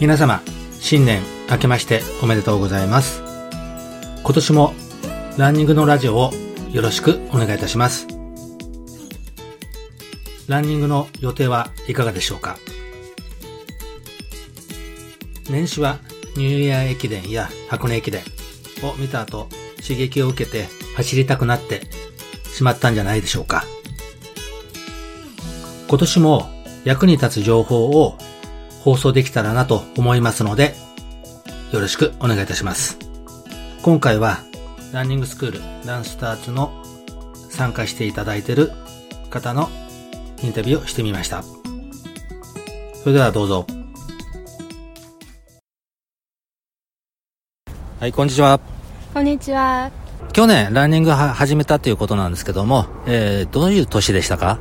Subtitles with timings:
[0.00, 0.40] 皆様
[0.80, 3.22] 新年明けましておめでとうございます。
[4.22, 4.72] 今年も
[5.36, 6.30] ランニングのラジオを
[6.72, 8.06] よろしくお願いいたします。
[10.48, 12.56] ランニングの予定はいかがでしょうか？
[15.50, 15.98] 年始は
[16.34, 18.22] ニューイヤー駅伝や箱根駅伝
[18.82, 19.48] を見た後
[19.82, 21.82] 刺激を受けて走りたくなって
[22.44, 23.64] しまったんじゃないでしょうか。
[25.88, 26.48] 今年も
[26.84, 28.16] 役に立つ情報を
[28.82, 30.74] 放送できたらなと思いますので
[31.72, 32.98] よろしくお願いいたします。
[33.82, 34.38] 今回は
[34.92, 36.82] ランニングスクールランスターズの
[37.48, 38.72] 参加していただいている
[39.30, 39.68] 方の
[40.42, 41.42] インタビューをしてみました。
[42.94, 43.66] それではどうぞ。
[48.00, 48.60] はいこんにちは。
[49.14, 49.90] こんにちは。
[50.32, 54.58] 去年ランニングは始めたということなんですけども、えー、どういう年でしたか？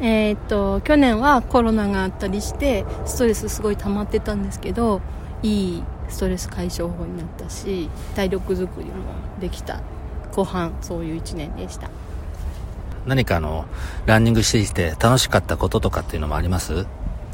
[0.00, 5.00] えーっと、去年はコロナがあったりして、ストレスすごい溜まってたんですけど、
[5.42, 8.92] いいストレス解消法になったし、体力づくりも
[9.40, 9.80] できた。
[10.34, 11.88] 後半、そういう一年でした。
[13.06, 13.66] 何かあの
[14.06, 16.86] ランニングしていて楽しかったこととかっていうのもあります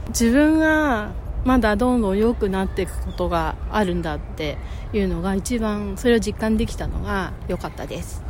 [0.09, 1.11] 自分が
[1.45, 4.59] まだどんどん良くなっていくことがあるんだって
[4.93, 8.23] いうのが一番、それを実感できたのが良かったです？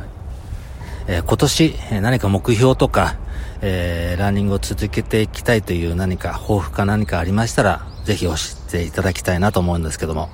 [1.07, 3.15] えー今年、えー何か目標とか、
[3.61, 8.33] えーランニングを続けていきたいという何か抱負か何かありましたら、ぜひ教
[8.67, 10.29] えていただきたいなと思うんですけども。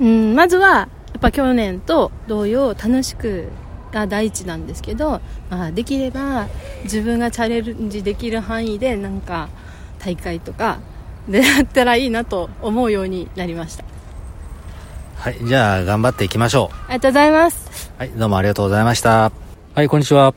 [0.00, 3.48] うん、まずは、やっぱ去年と同様楽しく
[3.92, 5.20] が第一なんですけど、
[5.50, 6.46] まあ、できれば
[6.84, 9.48] 自分がチャレンジできる範囲でなんか
[9.98, 10.78] 大会とか
[11.28, 13.84] でやったらいいなと思うようになりました。
[15.16, 17.90] はい、じゃあ頑張っていきましょありがとうございます。
[17.96, 17.98] う。
[17.98, 19.49] はい、どうもありがとうございました。
[19.72, 20.34] はい、こんにちは。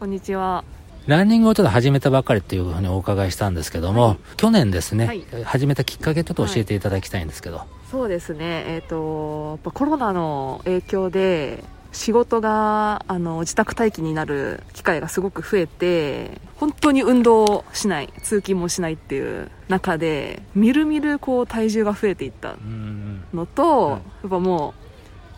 [0.00, 0.64] こんにちは。
[1.06, 7.62] ランニングをちょっと始めたばかりというふうにお伺いしたんですけども、去年ですね、はい始めたきっかけちょっと教えていただきたいんですけど。
[7.92, 8.64] そうですね。
[8.66, 23.24] えっ、と、やっぱコロナの影響で、仕事があの自宅待機になる機会がすごく増えて本当に運動をしない通勤もしないっていう中でみるみるこう体重が増えていったうん。
[23.34, 24.81] のと、はいやっぱもう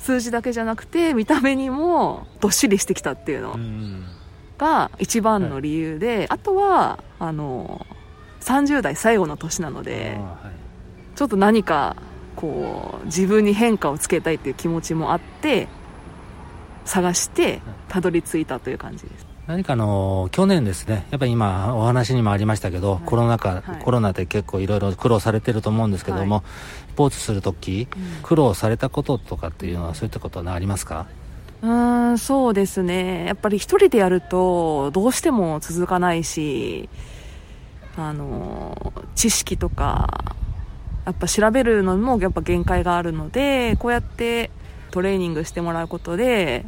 [0.04, 4.04] 数字だけじゃなくて見た目にもどっしりしてきたっていうのうん。
[4.58, 7.86] が一番の理由で、あとはあの
[8.40, 11.16] 30代最後の年なので、はい。
[11.16, 11.96] ちょっと何か
[12.36, 15.68] こう自分に変化をつけたいっていう気持ちもあって
[16.84, 23.02] 探してたどり着いたという感じです何かあの去年ですね、やっぱり今お話にもありましたけど、はい。
[23.04, 23.82] コロナ禍、はい。
[23.82, 26.42] コロナで結構いろいろ苦労されてると思うんですけども、は
[26.88, 27.86] スポーツするとき、
[28.22, 31.06] 苦労されたこととかっていうのはそういったことはありますか？
[31.60, 33.26] うーんそうですね。
[33.26, 36.88] やっぱり一人でやるとどうしても続かないし
[37.96, 40.24] あの知識とか
[41.04, 44.50] やっぱ調べるのもやっぱ限界があるのでこうやって
[44.90, 46.64] トレーニングしてもらうことで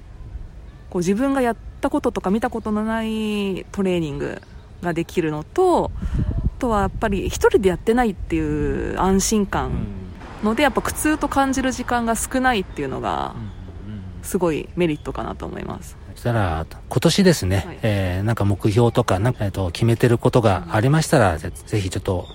[0.90, 4.42] こう自分がやったこととか見たことのないトレーニング
[4.82, 9.86] ができるのとあとはやっぱり一人でやってないっていう安心感
[10.42, 13.34] のでやっぱ苦痛と感じる時間が少ないっていうのが
[14.22, 15.96] すごいメリットかなと思います。
[16.14, 17.78] そしたら、今年ですね、はい。
[17.82, 22.26] えーなんか目標とか、なんか、えっと、決めてることがありましたら、ぜぜひちょっと、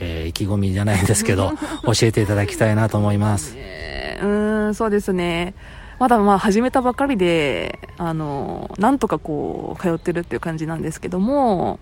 [0.00, 1.52] えー意気込みじゃないんですけど、
[1.86, 3.54] 教えていただきたいなと思います。
[3.56, 4.18] え。
[4.20, 5.54] ーうーんそうですね
[5.98, 11.80] まだまあ始めたばかりであのなんとかこう通ってるっていう感じなんですけども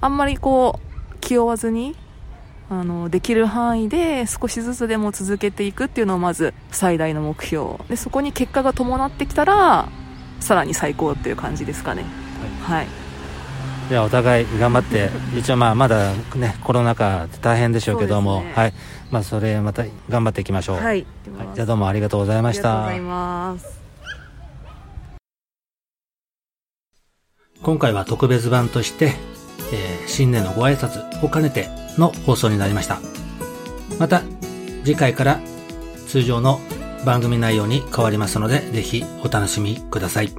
[0.00, 1.96] あんまりこう気負わずに
[2.68, 7.76] あのできる範囲で少しずつでも続けていくっていうのをまず最大の目標。
[7.88, 9.88] でそこに結果が伴ってきたら
[10.40, 12.04] さらに最高っていう感じですかね。
[12.62, 12.86] はい。
[12.86, 18.72] じゃあお互い頑張って、一応まあまだね、コロナ禍大変でしょうけども、ねはい。
[19.10, 20.76] まあそれまた頑張っていきましょう。
[20.76, 21.06] はい、はい
[21.54, 23.24] じゃあどうもありがとうございましたありがとうござい。
[23.54, 23.80] ます
[27.62, 29.12] 今回は特別版として、
[29.72, 31.68] えー新年のご挨拶を兼ねて
[31.98, 33.00] の放送になりました。
[33.98, 34.22] また、
[34.84, 35.40] 次回から
[36.06, 36.60] 通常の
[37.04, 40.32] 番組内容に変わりますので、ぜひお楽しみください。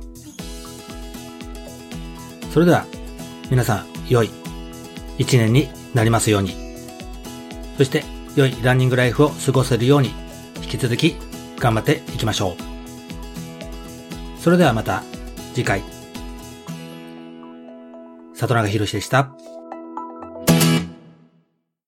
[2.51, 2.85] それでは、
[3.49, 4.29] 皆さん、良い
[5.17, 6.55] 一年になりますように。
[7.77, 8.03] そして、
[8.35, 10.11] 良いランニングライフを過ごせるように、
[10.61, 11.15] 引き続き
[11.57, 14.41] 頑張っていきましょう。
[14.41, 15.03] それではまた
[15.53, 15.83] 次回。
[18.33, 19.31] 里永博でした。